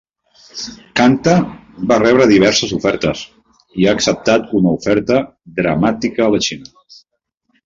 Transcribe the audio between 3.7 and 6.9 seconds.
i ha acceptat una oferta dramàtica a la Xina.